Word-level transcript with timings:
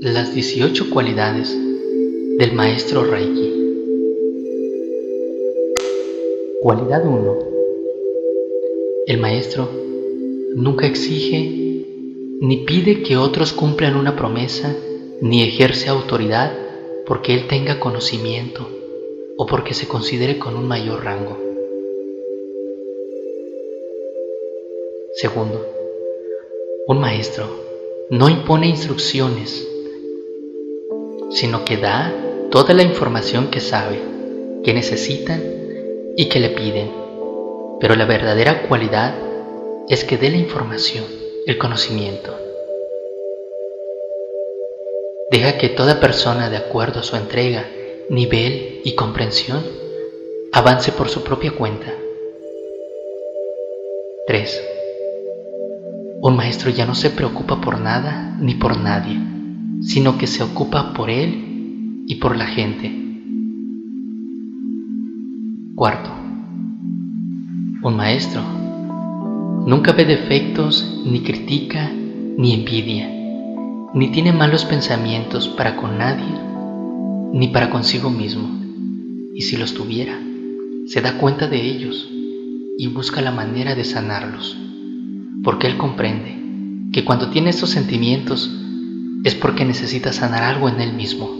las 0.00 0.32
18 0.32 0.90
cualidades 0.90 1.56
del 2.38 2.52
maestro 2.52 3.02
Reiki. 3.02 3.52
Cualidad 6.62 7.04
1. 7.04 7.38
El 9.08 9.18
maestro 9.18 9.68
nunca 10.54 10.86
exige 10.86 11.84
ni 12.40 12.58
pide 12.58 13.02
que 13.02 13.16
otros 13.16 13.52
cumplan 13.52 13.96
una 13.96 14.14
promesa 14.14 14.74
ni 15.20 15.42
ejerce 15.42 15.88
autoridad 15.88 16.52
porque 17.04 17.34
él 17.34 17.48
tenga 17.48 17.80
conocimiento 17.80 18.68
o 19.36 19.46
porque 19.46 19.74
se 19.74 19.88
considere 19.88 20.38
con 20.38 20.54
un 20.56 20.68
mayor 20.68 21.02
rango. 21.02 21.36
Segundo, 25.14 25.66
un 26.86 27.00
maestro 27.00 27.46
no 28.10 28.30
impone 28.30 28.68
instrucciones, 28.68 29.67
sino 31.30 31.64
que 31.64 31.76
da 31.76 32.12
toda 32.50 32.74
la 32.74 32.82
información 32.82 33.48
que 33.48 33.60
sabe, 33.60 34.00
que 34.64 34.72
necesitan 34.72 35.42
y 36.16 36.28
que 36.28 36.40
le 36.40 36.50
piden. 36.50 36.90
Pero 37.80 37.94
la 37.94 38.06
verdadera 38.06 38.62
cualidad 38.62 39.14
es 39.88 40.04
que 40.04 40.16
dé 40.16 40.30
la 40.30 40.36
información, 40.36 41.04
el 41.46 41.58
conocimiento. 41.58 42.36
Deja 45.30 45.58
que 45.58 45.68
toda 45.68 46.00
persona, 46.00 46.48
de 46.48 46.56
acuerdo 46.56 47.00
a 47.00 47.02
su 47.02 47.16
entrega, 47.16 47.66
nivel 48.08 48.80
y 48.84 48.94
comprensión, 48.94 49.62
avance 50.52 50.92
por 50.92 51.08
su 51.08 51.22
propia 51.22 51.52
cuenta. 51.52 51.94
3. 54.26 54.62
Un 56.20 56.36
maestro 56.36 56.70
ya 56.70 56.86
no 56.86 56.94
se 56.94 57.10
preocupa 57.10 57.60
por 57.60 57.78
nada 57.78 58.36
ni 58.40 58.54
por 58.54 58.76
nadie, 58.78 59.18
sino 59.82 60.18
que 60.18 60.26
se 60.26 60.42
ocupa 60.42 60.92
por 60.92 61.10
él 61.10 62.04
y 62.06 62.16
por 62.16 62.36
la 62.36 62.46
gente. 62.46 62.92
Cuarto, 65.74 66.10
un 67.82 67.96
maestro 67.96 68.42
nunca 69.66 69.92
ve 69.92 70.04
defectos, 70.04 71.02
ni 71.06 71.20
critica, 71.20 71.90
ni 72.36 72.54
envidia 72.54 73.18
ni 73.94 74.08
tiene 74.08 74.32
malos 74.32 74.64
pensamientos 74.64 75.48
para 75.48 75.76
con 75.76 75.98
nadie, 75.98 76.32
ni 77.32 77.48
para 77.48 77.70
consigo 77.70 78.10
mismo, 78.10 78.48
y 79.34 79.42
si 79.42 79.56
los 79.56 79.74
tuviera, 79.74 80.20
se 80.86 81.00
da 81.00 81.18
cuenta 81.18 81.48
de 81.48 81.64
ellos 81.64 82.08
y 82.76 82.86
busca 82.88 83.22
la 83.22 83.32
manera 83.32 83.74
de 83.74 83.84
sanarlos, 83.84 84.56
porque 85.42 85.66
él 85.66 85.78
comprende 85.78 86.36
que 86.92 87.04
cuando 87.04 87.30
tiene 87.30 87.50
estos 87.50 87.70
sentimientos 87.70 88.50
es 89.24 89.34
porque 89.34 89.64
necesita 89.64 90.12
sanar 90.12 90.42
algo 90.42 90.68
en 90.68 90.80
él 90.80 90.92
mismo. 90.92 91.30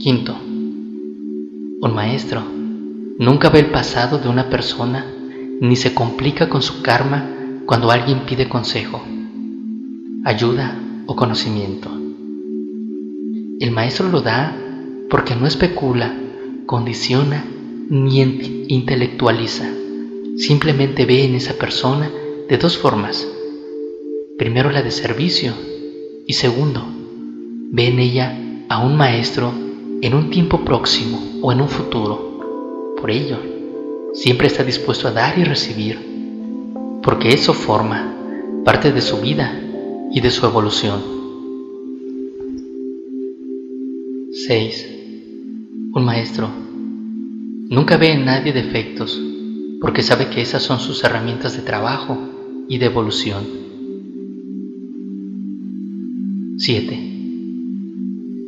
Quinto, 0.00 0.34
un 1.82 1.94
maestro 1.94 2.42
nunca 3.18 3.50
ve 3.50 3.60
el 3.60 3.66
pasado 3.66 4.18
de 4.18 4.28
una 4.28 4.48
persona 4.48 5.04
ni 5.60 5.76
se 5.76 5.92
complica 5.92 6.48
con 6.48 6.62
su 6.62 6.82
karma 6.82 7.28
cuando 7.66 7.90
alguien 7.90 8.20
pide 8.20 8.48
consejo, 8.48 9.02
ayuda 10.24 10.78
o 11.06 11.14
conocimiento. 11.14 11.90
El 13.60 13.70
maestro 13.72 14.08
lo 14.08 14.22
da 14.22 14.56
porque 15.10 15.36
no 15.36 15.46
especula, 15.46 16.14
condiciona 16.64 17.44
ni 17.90 18.20
intelectualiza. 18.68 19.68
Simplemente 20.36 21.04
ve 21.04 21.24
en 21.24 21.34
esa 21.34 21.54
persona 21.54 22.10
de 22.48 22.56
dos 22.56 22.78
formas. 22.78 23.28
Primero 24.40 24.70
la 24.70 24.82
de 24.82 24.90
servicio 24.90 25.52
y 26.26 26.32
segundo, 26.32 26.82
ve 27.72 27.88
en 27.88 27.98
ella 27.98 28.64
a 28.70 28.82
un 28.82 28.96
maestro 28.96 29.52
en 30.00 30.14
un 30.14 30.30
tiempo 30.30 30.64
próximo 30.64 31.22
o 31.42 31.52
en 31.52 31.60
un 31.60 31.68
futuro. 31.68 32.96
Por 32.98 33.10
ello, 33.10 33.36
siempre 34.14 34.46
está 34.46 34.64
dispuesto 34.64 35.08
a 35.08 35.12
dar 35.12 35.38
y 35.38 35.44
recibir 35.44 35.98
porque 37.02 37.34
eso 37.34 37.52
forma 37.52 38.16
parte 38.64 38.92
de 38.92 39.02
su 39.02 39.18
vida 39.18 39.60
y 40.10 40.22
de 40.22 40.30
su 40.30 40.46
evolución. 40.46 41.02
6. 44.32 44.88
Un 45.92 46.02
maestro 46.02 46.48
nunca 47.68 47.98
ve 47.98 48.12
en 48.12 48.24
nadie 48.24 48.54
defectos 48.54 49.20
porque 49.82 50.02
sabe 50.02 50.30
que 50.30 50.40
esas 50.40 50.62
son 50.62 50.80
sus 50.80 51.04
herramientas 51.04 51.54
de 51.58 51.62
trabajo 51.62 52.16
y 52.70 52.78
de 52.78 52.86
evolución. 52.86 53.59
7. 56.62 56.92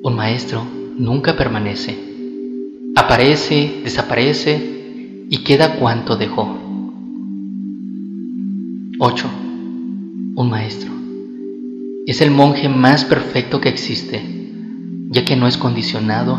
Un 0.02 0.14
maestro 0.14 0.62
nunca 0.98 1.34
permanece, 1.34 1.96
aparece, 2.94 3.80
desaparece 3.84 5.24
y 5.30 5.38
queda 5.38 5.76
cuanto 5.76 6.16
dejó. 6.18 6.58
8. 8.98 9.26
Un 10.34 10.50
maestro. 10.50 10.90
Es 12.06 12.20
el 12.20 12.30
monje 12.30 12.68
más 12.68 13.06
perfecto 13.06 13.62
que 13.62 13.70
existe, 13.70 14.22
ya 15.08 15.24
que 15.24 15.36
no 15.36 15.46
es 15.48 15.56
condicionado 15.56 16.38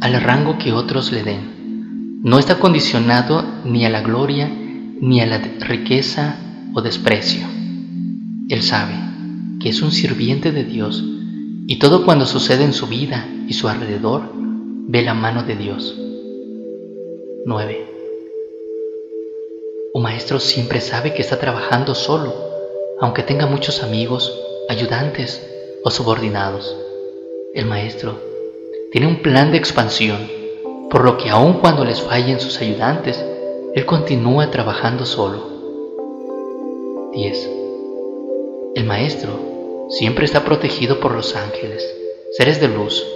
al 0.00 0.20
rango 0.20 0.58
que 0.58 0.72
otros 0.72 1.12
le 1.12 1.22
den. 1.22 2.20
No 2.24 2.38
está 2.38 2.58
condicionado 2.58 3.42
ni 3.64 3.86
a 3.86 3.88
la 3.88 4.02
gloria, 4.02 4.50
ni 5.00 5.22
a 5.22 5.26
la 5.26 5.38
riqueza 5.38 6.36
o 6.74 6.82
desprecio. 6.82 7.46
Él 8.50 8.60
sabe 8.60 9.06
es 9.68 9.82
un 9.82 9.90
sirviente 9.90 10.52
de 10.52 10.62
Dios 10.62 11.02
y 11.66 11.80
todo 11.80 12.04
cuando 12.04 12.24
sucede 12.24 12.62
en 12.62 12.72
su 12.72 12.86
vida 12.86 13.28
y 13.48 13.52
su 13.54 13.66
alrededor 13.68 14.22
ve 14.32 15.02
la 15.02 15.14
mano 15.14 15.42
de 15.42 15.56
Dios. 15.56 15.96
9. 17.44 17.86
Un 19.92 20.02
maestro 20.02 20.38
siempre 20.38 20.80
sabe 20.80 21.14
que 21.14 21.22
está 21.22 21.40
trabajando 21.40 21.96
solo, 21.96 22.32
aunque 23.00 23.24
tenga 23.24 23.46
muchos 23.46 23.82
amigos, 23.82 24.32
ayudantes 24.68 25.44
o 25.82 25.90
subordinados. 25.90 26.76
El 27.52 27.66
maestro 27.66 28.20
tiene 28.92 29.08
un 29.08 29.20
plan 29.20 29.50
de 29.50 29.58
expansión, 29.58 30.30
por 30.88 31.04
lo 31.04 31.18
que 31.18 31.30
aun 31.30 31.54
cuando 31.54 31.84
les 31.84 32.00
fallen 32.00 32.38
sus 32.38 32.60
ayudantes, 32.60 33.24
él 33.74 33.84
continúa 33.84 34.52
trabajando 34.52 35.04
solo. 35.04 35.50
10. 37.12 37.50
El 38.76 38.84
maestro 38.84 39.55
siempre 39.88 40.24
está 40.24 40.44
protegido 40.44 41.00
por 41.00 41.12
los 41.12 41.36
ángeles, 41.36 41.84
seres 42.32 42.60
de 42.60 42.68
luz, 42.68 43.06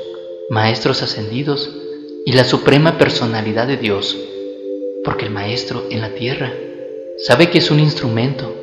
maestros 0.51 1.03
ascendidos 1.03 1.71
y 2.25 2.33
la 2.33 2.45
suprema 2.45 2.99
personalidad 2.99 3.67
de 3.67 3.77
Dios, 3.77 4.17
porque 5.05 5.27
el 5.27 5.31
maestro 5.31 5.85
en 5.91 6.01
la 6.01 6.15
tierra 6.15 6.53
sabe 7.19 7.51
que 7.51 7.59
es 7.59 7.71
un 7.71 7.81
instrumento 7.81 8.55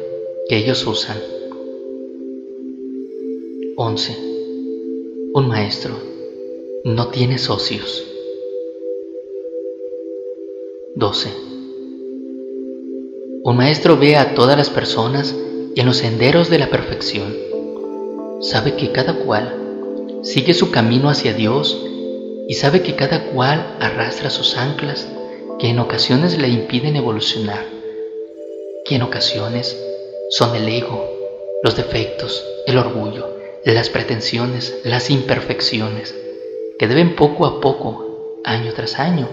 que 0.49 0.57
ellos 0.57 0.85
usan. 0.85 1.17
11. 3.75 4.17
Un 5.33 5.47
maestro 5.47 5.95
no 6.83 7.09
tiene 7.09 7.37
socios. 7.37 8.03
12. 10.95 11.29
Un 13.43 13.55
maestro 13.55 13.97
ve 13.97 14.15
a 14.15 14.33
todas 14.33 14.57
las 14.57 14.69
personas 14.69 15.35
en 15.75 15.85
los 15.85 15.97
senderos 15.97 16.49
de 16.49 16.59
la 16.59 16.69
perfección. 16.69 17.46
Sabe 18.41 18.75
que 18.75 18.91
cada 18.91 19.13
cual 19.15 20.21
sigue 20.23 20.53
su 20.53 20.71
camino 20.71 21.09
hacia 21.09 21.33
Dios 21.33 21.83
y 22.47 22.53
sabe 22.53 22.81
que 22.81 22.95
cada 22.95 23.25
cual 23.31 23.75
arrastra 23.79 24.29
sus 24.29 24.57
anclas 24.57 25.07
que 25.59 25.69
en 25.69 25.79
ocasiones 25.79 26.37
le 26.37 26.47
impiden 26.47 26.95
evolucionar 26.95 27.77
que 28.87 28.95
en 28.95 29.01
ocasiones 29.01 29.77
son 30.29 30.55
el 30.55 30.67
ego, 30.69 31.05
los 31.61 31.75
defectos, 31.75 32.45
el 32.65 32.77
orgullo, 32.77 33.27
las 33.65 33.89
pretensiones, 33.89 34.79
las 34.85 35.09
imperfecciones, 35.09 36.15
que 36.79 36.87
deben 36.87 37.15
poco 37.15 37.45
a 37.45 37.59
poco, 37.59 38.39
año 38.45 38.71
tras 38.73 38.97
año, 38.97 39.27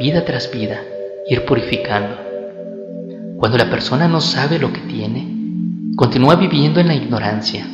vida 0.00 0.24
tras 0.24 0.50
vida, 0.50 0.82
ir 1.28 1.44
purificando. 1.44 2.16
Cuando 3.38 3.56
la 3.56 3.70
persona 3.70 4.08
no 4.08 4.20
sabe 4.20 4.58
lo 4.58 4.72
que 4.72 4.80
tiene, 4.80 5.28
continúa 5.96 6.34
viviendo 6.34 6.80
en 6.80 6.88
la 6.88 6.94
ignorancia, 6.94 7.66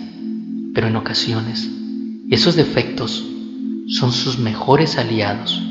pero 0.75 0.89
en 0.89 0.97
ocasiones 0.97 1.71
esos 2.31 2.57
defectos 2.57 3.25
son 3.87 4.13
sus 4.13 4.39
mejores 4.39 4.99
aliados. 4.99 5.63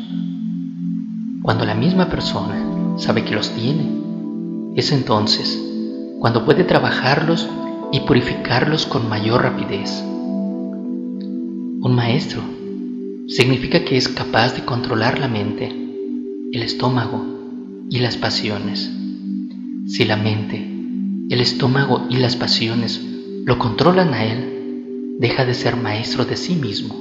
Cuando 1.41 1.65
la 1.65 1.75
misma 1.75 2.09
persona 2.09 2.97
sabe 2.97 3.25
que 3.25 3.35
los 3.35 3.51
tiene, 3.51 3.89
es 4.75 4.91
entonces 4.91 5.61
cuando 6.19 6.45
puede 6.45 6.63
trabajarlos 6.63 7.50
y 7.91 8.00
purificarlos 8.01 8.85
con 8.85 9.09
mayor 9.09 9.44
rapidez. 9.44 10.01
Un 10.01 11.95
maestro 11.95 12.41
significa 13.27 13.83
que 13.83 13.97
es 13.97 14.07
capaz 14.07 14.56
de 14.56 14.63
controlar 14.63 15.19
la 15.19 15.27
mente, 15.27 15.67
el 15.67 16.63
estómago 16.63 17.25
y 17.89 17.99
las 17.99 18.15
pasiones. 18.15 18.89
Si 19.85 20.06
la 20.06 20.15
mente, 20.15 20.65
el 21.29 21.41
estómago 21.41 22.07
y 22.09 22.17
las 22.17 22.38
pasiones 22.38 23.01
lo 23.44 23.59
controlan 23.59 24.13
a 24.13 24.23
él, 24.23 24.62
deja 25.19 25.45
de 25.45 25.54
ser 25.54 25.75
maestro 25.75 26.25
de 26.25 26.36
sí 26.36 26.56
mismo. 26.56 26.95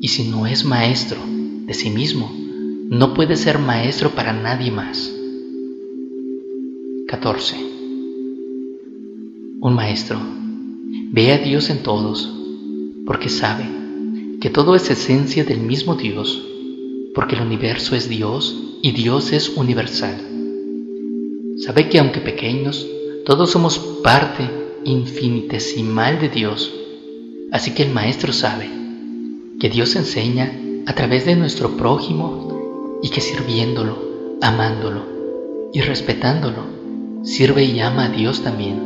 Y 0.00 0.08
si 0.08 0.28
no 0.28 0.46
es 0.46 0.64
maestro 0.64 1.18
de 1.66 1.74
sí 1.74 1.90
mismo, 1.90 2.30
no 2.90 3.14
puede 3.14 3.36
ser 3.36 3.58
maestro 3.58 4.10
para 4.10 4.32
nadie 4.32 4.70
más. 4.70 5.12
14. 7.08 7.56
Un 9.60 9.74
maestro 9.74 10.18
ve 11.10 11.32
a 11.32 11.38
Dios 11.38 11.70
en 11.70 11.82
todos 11.82 12.30
porque 13.06 13.28
sabe 13.28 13.64
que 14.40 14.50
todo 14.50 14.74
es 14.74 14.90
esencia 14.90 15.44
del 15.44 15.60
mismo 15.60 15.94
Dios, 15.94 16.44
porque 17.14 17.36
el 17.36 17.42
universo 17.42 17.96
es 17.96 18.08
Dios 18.08 18.54
y 18.82 18.92
Dios 18.92 19.32
es 19.32 19.48
universal. 19.56 20.20
Sabe 21.58 21.88
que 21.88 21.98
aunque 21.98 22.20
pequeños, 22.20 22.86
todos 23.24 23.50
somos 23.50 23.78
parte 24.02 24.50
infinitesimal 24.84 26.20
de 26.20 26.28
Dios, 26.28 26.74
así 27.54 27.70
que 27.70 27.84
el 27.84 27.92
Maestro 27.92 28.32
sabe 28.32 28.68
que 29.60 29.70
Dios 29.70 29.94
enseña 29.94 30.50
a 30.86 30.94
través 30.96 31.24
de 31.24 31.36
nuestro 31.36 31.76
prójimo 31.76 32.98
y 33.00 33.10
que 33.10 33.20
sirviéndolo, 33.20 33.96
amándolo 34.42 35.70
y 35.72 35.80
respetándolo, 35.80 36.64
sirve 37.22 37.62
y 37.64 37.78
ama 37.78 38.06
a 38.06 38.08
Dios 38.08 38.42
también. 38.42 38.82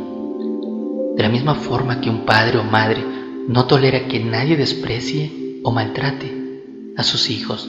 De 1.17 1.23
la 1.23 1.29
misma 1.29 1.55
forma 1.55 1.99
que 1.99 2.11
un 2.11 2.27
padre 2.27 2.59
o 2.59 2.63
madre 2.63 3.03
no 3.47 3.65
tolera 3.65 4.07
que 4.07 4.19
nadie 4.19 4.55
desprecie 4.55 5.61
o 5.63 5.71
maltrate 5.71 6.93
a 6.95 7.01
sus 7.01 7.31
hijos. 7.31 7.67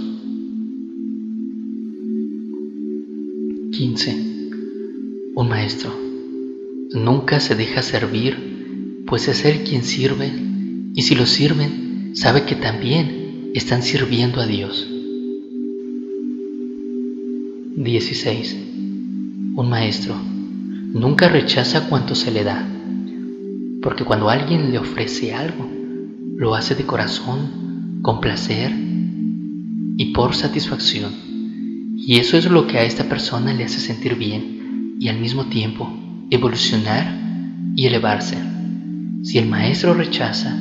15. 3.72 4.10
Un 5.34 5.48
maestro 5.48 5.90
nunca 6.92 7.40
se 7.40 7.54
deja 7.54 7.80
servir, 7.80 9.04
pues 9.06 9.28
es 9.28 9.46
él 9.46 9.64
quien 9.64 9.82
sirve, 9.82 10.49
y 10.94 11.02
si 11.02 11.14
lo 11.14 11.26
sirven, 11.26 12.12
sabe 12.14 12.44
que 12.44 12.56
también 12.56 13.50
están 13.54 13.82
sirviendo 13.82 14.40
a 14.40 14.46
Dios. 14.46 14.86
16. 17.76 18.56
Un 19.54 19.68
maestro 19.68 20.14
nunca 20.14 21.28
rechaza 21.28 21.88
cuanto 21.88 22.14
se 22.14 22.30
le 22.30 22.44
da, 22.44 22.68
porque 23.82 24.04
cuando 24.04 24.28
alguien 24.28 24.70
le 24.70 24.78
ofrece 24.78 25.34
algo, 25.34 25.68
lo 26.36 26.54
hace 26.54 26.74
de 26.74 26.84
corazón, 26.84 28.00
con 28.02 28.20
placer 28.20 28.72
y 29.96 30.06
por 30.12 30.34
satisfacción. 30.34 31.12
Y 31.96 32.16
eso 32.16 32.36
es 32.36 32.50
lo 32.50 32.66
que 32.66 32.78
a 32.78 32.84
esta 32.84 33.04
persona 33.04 33.52
le 33.52 33.64
hace 33.64 33.78
sentir 33.78 34.14
bien 34.16 34.96
y 34.98 35.08
al 35.08 35.18
mismo 35.18 35.46
tiempo 35.46 35.88
evolucionar 36.30 37.18
y 37.76 37.86
elevarse. 37.86 38.36
Si 39.22 39.38
el 39.38 39.48
maestro 39.48 39.94
rechaza, 39.94 40.56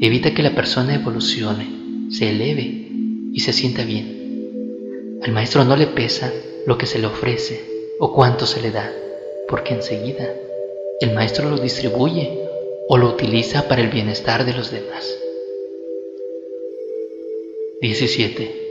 evita 0.00 0.32
que 0.32 0.42
la 0.42 0.54
persona 0.54 0.94
evolucione, 0.94 2.10
se 2.10 2.30
eleve 2.30 2.88
y 3.32 3.40
se 3.40 3.52
sienta 3.52 3.84
bien. 3.84 5.20
Al 5.22 5.32
maestro 5.32 5.64
no 5.64 5.76
le 5.76 5.86
pesa 5.86 6.32
lo 6.66 6.78
que 6.78 6.86
se 6.86 6.98
le 6.98 7.06
ofrece 7.06 7.60
o 7.98 8.12
cuánto 8.12 8.46
se 8.46 8.62
le 8.62 8.70
da 8.70 8.90
porque 9.50 9.74
enseguida 9.74 10.32
el 11.00 11.12
maestro 11.12 11.50
lo 11.50 11.58
distribuye 11.58 12.38
o 12.88 12.96
lo 12.96 13.08
utiliza 13.08 13.68
para 13.68 13.82
el 13.82 13.88
bienestar 13.88 14.46
de 14.46 14.54
los 14.54 14.70
demás. 14.70 15.18
17. 17.82 18.70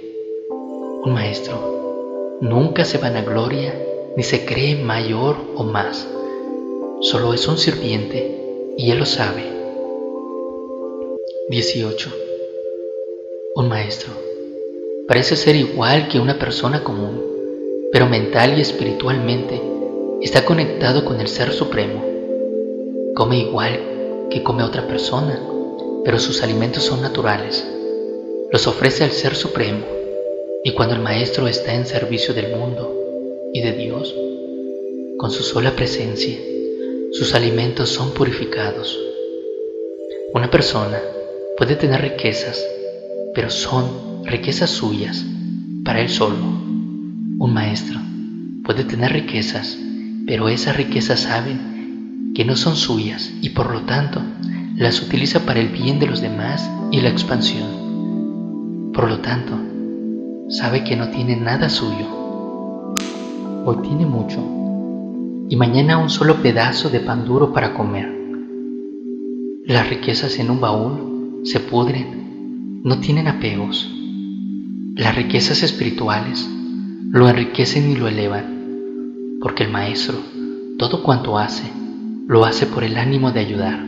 Un 1.03 1.13
maestro 1.13 2.37
nunca 2.41 2.85
se 2.85 2.97
vanagloria 2.97 3.73
ni 4.15 4.23
se 4.23 4.45
cree 4.45 4.75
mayor 4.75 5.37
o 5.55 5.63
más, 5.63 6.07
solo 7.01 7.33
es 7.33 7.47
un 7.47 7.57
sirviente 7.57 8.73
y 8.77 8.91
él 8.91 8.99
lo 8.99 9.05
sabe. 9.05 9.58
18. 11.49 12.11
Un 13.55 13.69
maestro 13.69 14.13
parece 15.07 15.35
ser 15.35 15.55
igual 15.55 16.07
que 16.07 16.19
una 16.19 16.37
persona 16.37 16.83
común, 16.83 17.19
pero 17.91 18.05
mental 18.05 18.55
y 18.55 18.61
espiritualmente 18.61 19.59
está 20.21 20.45
conectado 20.45 21.03
con 21.03 21.19
el 21.19 21.27
Ser 21.27 21.51
Supremo. 21.51 22.05
Come 23.15 23.39
igual 23.39 24.27
que 24.29 24.43
come 24.43 24.61
otra 24.61 24.85
persona, 24.85 25.41
pero 26.05 26.19
sus 26.19 26.43
alimentos 26.43 26.83
son 26.83 27.01
naturales. 27.01 27.65
Los 28.51 28.67
ofrece 28.67 29.03
al 29.03 29.11
Ser 29.11 29.33
Supremo 29.33 29.87
y 30.63 30.73
cuando 30.73 30.93
el 30.93 31.01
Maestro 31.01 31.47
está 31.47 31.73
en 31.73 31.87
servicio 31.87 32.35
del 32.35 32.55
mundo 32.55 32.93
y 33.53 33.61
de 33.63 33.71
Dios, 33.71 34.13
con 35.17 35.31
su 35.31 35.41
sola 35.41 35.75
presencia, 35.75 36.37
sus 37.11 37.33
alimentos 37.33 37.89
son 37.89 38.11
purificados. 38.13 38.99
Una 40.31 40.51
persona 40.51 41.01
puede 41.59 41.75
tener 41.75 42.01
riquezas, 42.01 42.65
pero 43.35 43.49
son 43.49 44.23
riquezas 44.23 44.69
suyas, 44.69 45.25
para 45.83 45.99
él 45.99 46.07
solo. 46.07 46.37
Un 46.37 47.53
maestro 47.53 47.99
puede 48.63 48.85
tener 48.85 49.11
riquezas, 49.11 49.77
pero 50.25 50.47
esas 50.47 50.77
riquezas 50.77 51.19
saben 51.19 52.31
que 52.33 52.45
no 52.45 52.55
son 52.55 52.77
suyas 52.77 53.33
y 53.41 53.49
por 53.49 53.73
lo 53.73 53.81
tanto 53.81 54.21
las 54.77 55.01
utiliza 55.01 55.41
para 55.41 55.59
el 55.59 55.67
bien 55.67 55.99
de 55.99 56.07
los 56.07 56.21
demás 56.21 56.71
y 56.91 57.01
la 57.01 57.09
expansión. 57.09 58.91
Por 58.93 59.09
lo 59.09 59.19
tanto, 59.19 59.59
sabe 60.47 60.85
que 60.85 60.95
no 60.95 61.09
tiene 61.09 61.35
nada 61.35 61.67
suyo. 61.67 62.07
Hoy 63.65 63.75
tiene 63.81 64.05
mucho 64.05 64.39
y 65.49 65.57
mañana 65.57 65.97
un 65.97 66.09
solo 66.09 66.41
pedazo 66.41 66.89
de 66.89 67.01
pan 67.01 67.25
duro 67.25 67.51
para 67.51 67.73
comer. 67.73 68.17
Las 69.65 69.89
riquezas 69.89 70.39
en 70.39 70.51
un 70.51 70.61
baúl 70.61 71.09
se 71.43 71.59
pudren, 71.59 72.81
no 72.83 72.99
tienen 72.99 73.27
apegos. 73.27 73.89
Las 74.95 75.15
riquezas 75.15 75.63
espirituales 75.63 76.49
lo 77.11 77.27
enriquecen 77.27 77.89
y 77.91 77.95
lo 77.95 78.07
elevan 78.07 78.59
porque 79.39 79.63
el 79.63 79.71
Maestro, 79.71 80.17
todo 80.77 81.01
cuanto 81.01 81.37
hace, 81.37 81.63
lo 82.27 82.45
hace 82.45 82.65
por 82.65 82.83
el 82.83 82.97
ánimo 82.97 83.31
de 83.31 83.39
ayudar. 83.39 83.85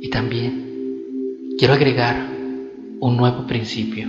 Y 0.00 0.08
también 0.10 0.64
quiero 1.58 1.74
agregar 1.74 2.28
un 3.00 3.16
nuevo 3.16 3.46
principio. 3.46 4.08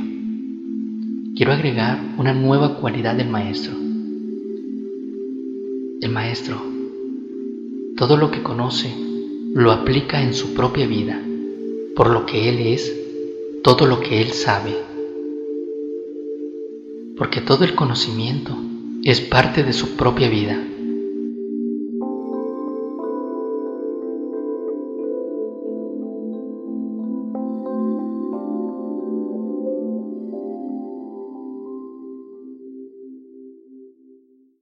Quiero 1.35 1.51
agregar 1.51 1.99
una 2.17 2.33
nueva 2.33 2.75
cualidad 2.75 3.15
del 3.15 3.29
Maestro. 3.29 3.73
El 6.01 6.11
Maestro, 6.11 6.61
todo 7.97 8.17
lo 8.17 8.31
que 8.31 8.43
conoce, 8.43 8.93
lo 9.53 9.71
aplica 9.71 10.21
en 10.21 10.33
su 10.33 10.53
propia 10.53 10.87
vida, 10.87 11.21
por 11.95 12.09
lo 12.09 12.25
que 12.25 12.49
Él 12.49 12.67
es, 12.67 12.93
todo 13.63 13.85
lo 13.85 13.99
que 13.99 14.21
Él 14.21 14.31
sabe 14.31 14.93
porque 17.17 17.41
todo 17.41 17.63
el 17.63 17.75
conocimiento 17.75 18.55
es 19.03 19.21
parte 19.21 19.63
de 19.63 19.73
su 19.73 19.95
propia 19.95 20.29
vida. 20.29 20.61